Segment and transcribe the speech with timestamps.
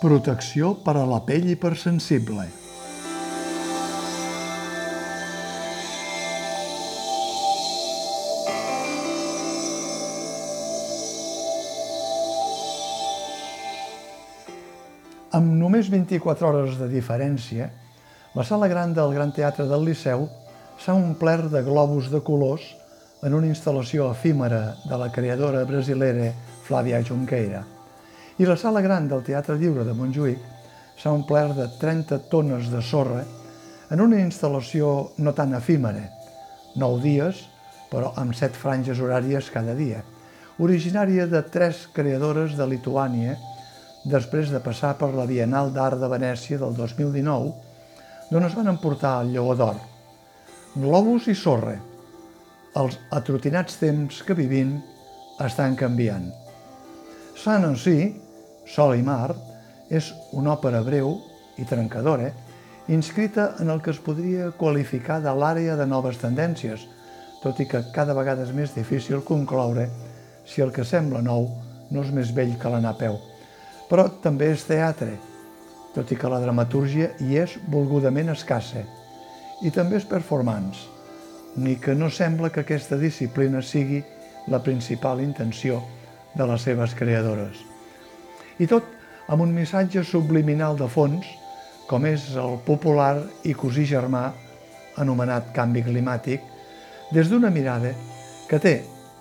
[0.00, 2.46] Protecció per a la pell hipersensible.
[15.36, 17.68] Amb només 24 hores de diferència,
[18.32, 20.24] la sala gran del Gran Teatre del Liceu
[20.80, 22.64] s'ha omplert de globus de colors
[23.20, 26.32] en una instal·lació efímera de la creadora brasilera
[26.64, 27.60] Flávia Junqueira.
[28.40, 30.44] I la sala gran del Teatre Lliure de Montjuïc
[30.96, 33.20] s'ha omplert de 30 tones de sorra
[33.92, 36.06] en una instal·lació no tan efímera,
[36.80, 37.42] 9 dies,
[37.90, 40.00] però amb 7 franges horàries cada dia,
[40.56, 43.36] originària de tres creadores de Lituània
[44.08, 47.52] després de passar per la Bienal d'Art de Venècia del 2019,
[48.30, 49.76] d'on es van emportar el Lleó d'Or.
[50.80, 51.76] Globus i sorra.
[52.80, 54.78] Els atrotinats temps que vivim
[55.44, 56.30] estan canviant.
[57.40, 57.98] Sant Ancí,
[58.74, 59.34] Sol i Mar,
[59.90, 61.16] és una òpera breu
[61.58, 62.30] i trencadora,
[62.88, 66.86] inscrita en el que es podria qualificar de l'àrea de noves tendències,
[67.42, 69.88] tot i que cada vegada és més difícil concloure
[70.46, 71.48] si el que sembla nou
[71.90, 73.18] no és més vell que l'anar a peu
[73.90, 75.16] però també és teatre,
[75.96, 78.84] tot i que la dramatúrgia hi és volgudament escassa,
[79.66, 80.86] i també és performance,
[81.58, 83.98] ni que no sembla que aquesta disciplina sigui
[84.46, 85.82] la principal intenció
[86.38, 87.69] de les seves creadores.
[88.60, 88.84] I tot
[89.32, 91.24] amb un missatge subliminal de fons,
[91.88, 93.14] com és el popular
[93.48, 94.26] i cosí germà
[95.00, 96.44] anomenat canvi climàtic,
[97.14, 97.94] des d'una mirada
[98.50, 98.74] que té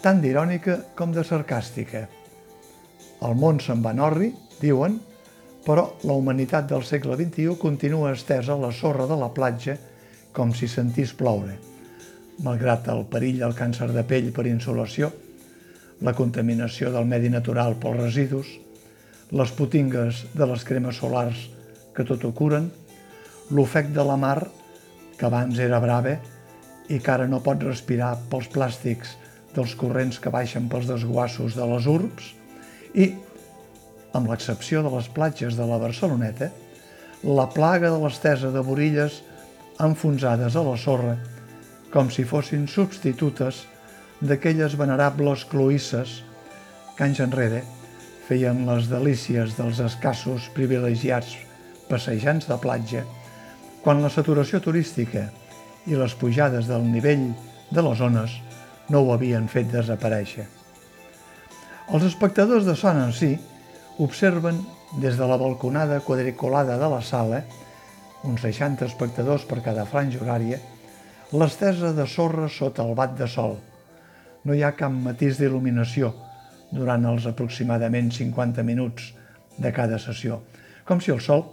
[0.04, 2.04] tant d'irònica com de sarcàstica.
[3.24, 4.30] El món se'n va en orri,
[4.60, 5.00] diuen,
[5.66, 9.76] però la humanitat del segle XXI continua estesa a la sorra de la platja
[10.36, 11.56] com si sentís ploure.
[12.44, 15.12] Malgrat el perill del càncer de pell per insolació,
[16.04, 18.58] la contaminació del medi natural pels residus,
[19.32, 21.46] les potingues de les cremes solars
[21.94, 22.70] que tot ho curen,
[23.54, 24.40] l'ofec de la mar,
[25.18, 26.16] que abans era brava
[26.90, 29.16] i que ara no pot respirar pels plàstics
[29.54, 32.34] dels corrents que baixen pels desguassos de les urbs,
[32.94, 33.12] i
[34.18, 36.50] amb l'excepció de les platges de la Barceloneta,
[37.24, 39.22] la plaga de l'estesa de borilles
[39.80, 41.18] enfonsades a la sorra,
[41.94, 43.66] com si fossin substitutes
[44.22, 46.22] d'aquelles venerables cloïsses
[46.96, 47.62] que anys enrere
[48.30, 51.32] feien les delícies dels escassos privilegiats
[51.90, 53.02] passejants de platja,
[53.82, 55.24] quan la saturació turística
[55.90, 57.32] i les pujades del nivell
[57.74, 58.36] de les zones
[58.94, 60.46] no ho havien fet desaparèixer.
[61.90, 63.32] Els espectadors de Son en si
[63.98, 64.62] observen
[65.02, 67.42] des de la balconada quadriculada de la sala,
[68.30, 70.62] uns 60 espectadors per cada franja horària,
[71.34, 73.58] l'estesa de sorra sota el bat de sol.
[74.46, 76.14] No hi ha cap matís d'il·luminació
[76.72, 79.14] durant els aproximadament 50 minuts
[79.58, 80.42] de cada sessió,
[80.86, 81.46] com si el sol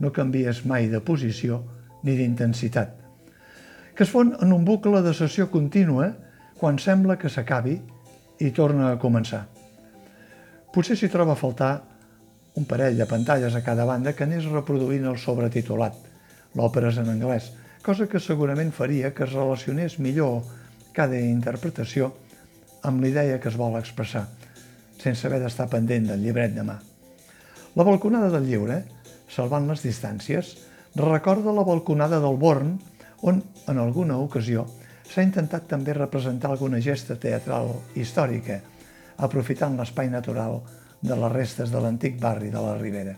[0.00, 1.62] no canviés mai de posició
[2.02, 2.90] ni d'intensitat,
[3.94, 6.10] que es fon en un bucle de sessió contínua
[6.58, 7.78] quan sembla que s'acabi
[8.42, 9.44] i torna a començar.
[10.74, 11.74] Potser s'hi troba a faltar
[12.58, 15.94] un parell de pantalles a cada banda que anés reproduint el sobretitulat.
[16.54, 17.50] L'òpera és en anglès,
[17.82, 20.42] cosa que segurament faria que es relacionés millor
[20.94, 22.12] cada interpretació
[22.82, 24.26] amb l'idea que es vol expressar,
[25.00, 26.78] sense haver d'estar pendent del llibret de mà.
[27.74, 28.82] La balconada del lliure,
[29.28, 30.54] salvant les distàncies,
[30.96, 32.76] recorda la balconada del Born,
[33.22, 34.66] on, en alguna ocasió,
[35.08, 38.60] s'ha intentat també representar alguna gesta teatral històrica,
[39.18, 40.60] aprofitant l'espai natural
[41.04, 43.16] de les restes de l'antic barri de la Ribera.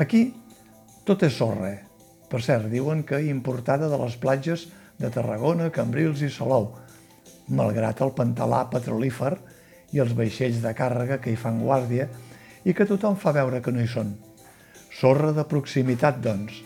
[0.00, 0.26] Aquí
[1.04, 1.74] tot és sorra.
[2.32, 4.64] Per cert, diuen que importada de les platges
[4.98, 6.70] de Tarragona, Cambrils i Salou,
[7.52, 9.34] malgrat el pantalà petrolífer
[9.94, 12.08] i els vaixells de càrrega que hi fan guàrdia
[12.66, 14.14] i que tothom fa veure que no hi són.
[14.94, 16.60] Sorra de proximitat, doncs,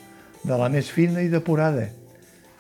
[0.45, 1.89] de la més fina i depurada.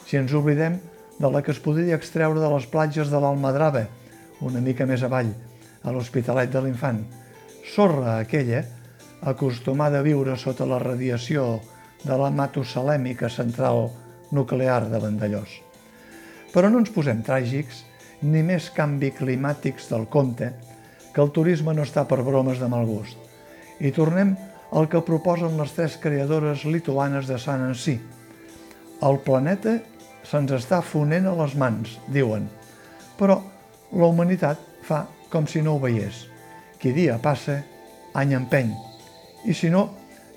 [0.04, 0.78] Si ens oblidem
[1.18, 3.86] de la que es podria extreure de les platges de l'Almadrava,
[4.44, 5.32] una mica més avall,
[5.84, 7.00] a l'Hospitalet de l'Infant,
[7.74, 8.62] sorra aquella,
[9.22, 11.58] acostumada a viure sota la radiació
[12.04, 13.88] de la matosalèmica central
[14.30, 15.50] nuclear de Vandellós.
[16.52, 17.82] Però no ens posem tràgics
[18.22, 20.52] ni més canvi climàtics del compte,
[21.14, 23.18] que el turisme no està per bromes de mal gust.
[23.80, 24.34] I tornem
[24.72, 27.96] al que proposen les tres creadores lituanes de Sant Ancí.
[29.02, 29.78] El planeta
[30.26, 32.48] se'ns està fonent a les mans, diuen,
[33.18, 33.38] però
[33.94, 36.26] la humanitat fa com si no ho veiés.
[36.78, 37.62] Qui dia passa,
[38.14, 38.74] any empeny.
[39.46, 39.88] I si no,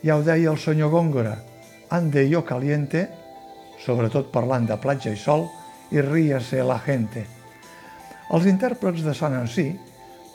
[0.05, 1.35] ja ho deia el senyor Góngora,
[1.89, 3.07] ande yo caliente,
[3.83, 5.47] sobretot parlant de platja i sol,
[5.91, 7.25] i ríase la gente.
[8.31, 9.71] Els intèrprets de Sant Ancí,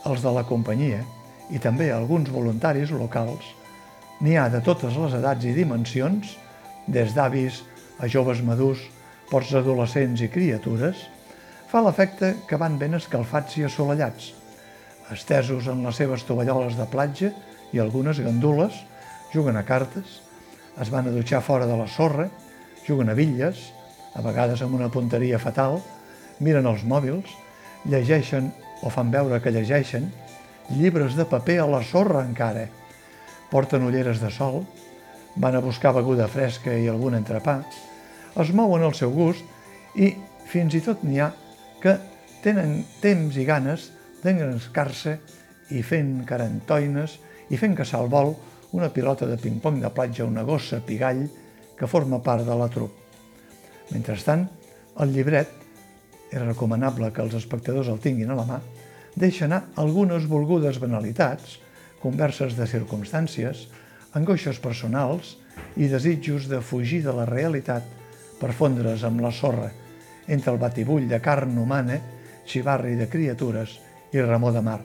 [0.07, 1.01] els de la companyia,
[1.51, 3.55] i també alguns voluntaris locals,
[4.25, 6.31] N'hi ha de totes les edats i dimensions,
[6.89, 7.59] des d'avis
[8.01, 8.81] a joves madurs,
[9.29, 11.03] pots adolescents i criatures,
[11.69, 14.31] fa l'efecte que van ben escalfats i assolellats,
[15.13, 17.31] estesos en les seves tovalloles de platja
[17.77, 18.73] i algunes gandules,
[19.35, 20.23] juguen a cartes,
[20.81, 22.31] es van a dutxar fora de la sorra,
[22.87, 23.61] juguen a bitlles,
[24.17, 25.83] a vegades amb una punteria fatal,
[26.41, 27.29] miren els mòbils,
[27.91, 28.51] llegeixen
[28.83, 30.11] o fan veure que llegeixen,
[30.77, 32.67] llibres de paper a la sorra encara,
[33.51, 34.65] porten ulleres de sol,
[35.37, 37.61] van a buscar beguda fresca i algun entrepà,
[38.37, 39.45] es mouen al seu gust
[39.97, 40.13] i
[40.49, 41.31] fins i tot n'hi ha
[41.81, 41.97] que
[42.45, 43.91] tenen temps i ganes
[44.23, 45.17] d'engrescar-se
[45.77, 47.17] i fent carantoines
[47.51, 48.35] i fent caçar al vol
[48.77, 51.27] una pilota de ping-pong de platja, una gossa pigall
[51.79, 52.93] que forma part de la trup.
[53.93, 54.47] Mentrestant,
[55.01, 55.66] el llibret,
[56.33, 58.61] és recomanable que els espectadors el tinguin a la mà,
[59.17, 61.59] deixa anar algunes volgudes banalitats,
[62.03, 63.67] converses de circumstàncies,
[64.17, 65.37] angoixes personals
[65.77, 67.85] i desitjos de fugir de la realitat
[68.41, 69.71] per fondre's amb la sorra
[70.27, 72.01] entre el batibull de carn humana,
[72.47, 73.79] xivarri de criatures
[74.13, 74.81] i remor de mar.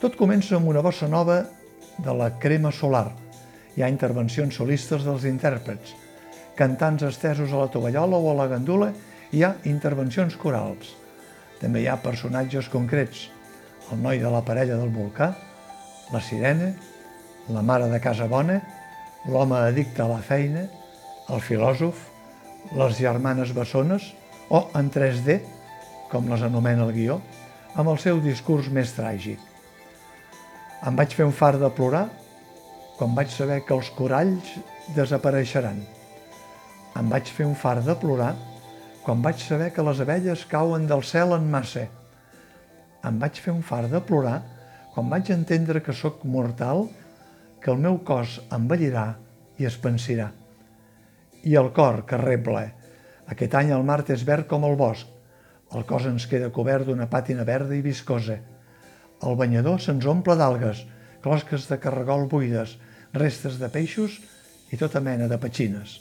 [0.00, 1.42] Tot comença amb una bossa nova
[2.00, 3.10] de la crema solar.
[3.76, 5.94] Hi ha intervencions solistes dels intèrprets,
[6.56, 8.90] cantants estesos a la tovallola o a la gandula,
[9.30, 10.94] hi ha intervencions corals.
[11.60, 13.28] També hi ha personatges concrets,
[13.92, 15.32] el noi de la parella del volcà,
[16.10, 16.72] la sirena,
[17.50, 18.58] la mare de casa bona,
[19.26, 20.64] l'home addicte a la feina,
[21.30, 22.08] el filòsof,
[22.74, 24.10] les germanes bessones
[24.50, 25.38] o en 3D,
[26.10, 27.20] com les anomena el guió,
[27.78, 29.38] amb el seu discurs més tràgic.
[30.86, 32.08] Em vaig fer un far de plorar
[32.98, 34.56] quan vaig saber que els coralls
[34.96, 35.78] desapareixeran.
[36.98, 38.34] Em vaig fer un far de plorar
[39.10, 41.80] quan vaig saber que les abelles cauen del cel en massa.
[43.02, 44.36] Em vaig fer un far de plorar
[44.94, 46.84] quan vaig entendre que sóc mortal,
[47.58, 49.16] que el meu cos envellirà
[49.58, 50.28] i es pensirà.
[51.42, 52.62] I el cor que reble.
[53.34, 55.08] Aquest any el mar és verd com el bosc.
[55.74, 58.36] El cos ens queda cobert d'una pàtina verda i viscosa.
[59.26, 60.84] El banyador se'ns omple d'algues,
[61.26, 62.76] closques de carregol buides,
[63.10, 64.20] restes de peixos
[64.70, 65.98] i tota mena de petxines.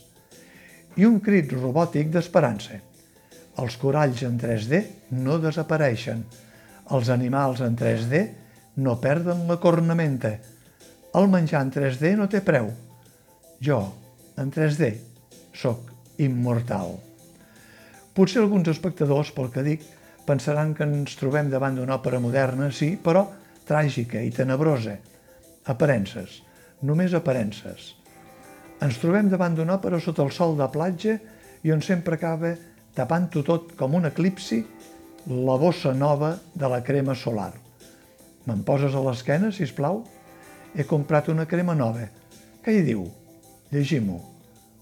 [0.94, 2.84] I un crit robòtic d'esperança.
[3.60, 4.80] Els coralls en 3D
[5.20, 6.22] no desapareixen.
[6.96, 8.22] Els animals en 3D
[8.86, 10.32] no perden la cornamenta.
[11.20, 12.70] El menjar en 3D no té preu.
[13.60, 13.80] Jo,
[14.40, 14.94] en 3D,
[15.52, 15.90] sóc
[16.24, 16.96] immortal.
[18.16, 19.84] Potser alguns espectadors, pel que dic,
[20.28, 23.26] pensaran que ens trobem davant d'una òpera moderna, sí, però
[23.68, 24.96] tràgica i tenebrosa.
[25.72, 26.40] Aparences,
[26.86, 27.94] només aparences.
[28.80, 31.18] Ens trobem davant d'una òpera sota el sol de platja
[31.66, 32.54] i on sempre acaba
[33.00, 34.60] tapant-ho tot com un eclipsi
[35.30, 37.54] la bossa nova de la crema solar.
[38.48, 40.02] Me'n poses a l'esquena, si plau?
[40.76, 42.08] He comprat una crema nova.
[42.64, 43.06] Què hi diu?
[43.72, 44.20] Llegim-ho.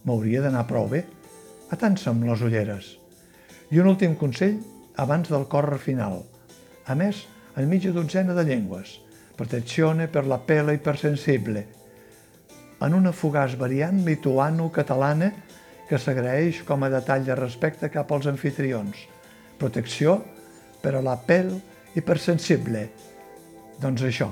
[0.06, 1.04] M'hauria d'anar prou bé.
[1.74, 2.94] Atansa-me les ulleres.
[3.70, 4.58] I un últim consell
[4.96, 6.22] abans del cor final.
[6.88, 7.26] A més,
[7.58, 8.98] en mitja dotzena de llengües.
[9.38, 11.66] Protezione per la pelle ipersensible.
[12.82, 15.34] En una fugaç variant lituano-catalana
[15.88, 19.06] que s'agraeix com a detall de respecte cap als anfitrions.
[19.58, 20.20] Protecció
[20.84, 21.54] per a la pell
[21.98, 22.88] hipersensible
[23.82, 24.32] doncs això,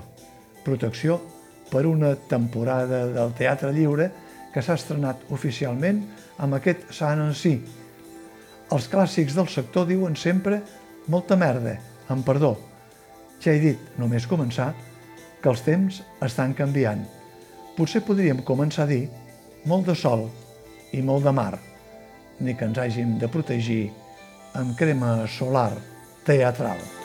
[0.65, 1.19] protecció
[1.69, 4.09] per una temporada del Teatre Lliure
[4.53, 5.99] que s'ha estrenat oficialment
[6.41, 7.59] amb aquest Sant en si.
[8.73, 10.61] Els clàssics del sector diuen sempre
[11.11, 11.75] molta merda,
[12.09, 12.55] amb perdó.
[13.43, 14.71] Ja he dit, només començar,
[15.41, 17.03] que els temps estan canviant.
[17.77, 19.03] Potser podríem començar a dir
[19.69, 20.25] molt de sol
[20.93, 21.53] i molt de mar,
[22.39, 23.89] ni que ens hàgim de protegir
[24.55, 25.71] amb crema solar
[26.27, 27.04] teatral.